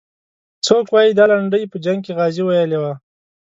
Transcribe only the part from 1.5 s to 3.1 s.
په جنګ کې غازي ویلې وه.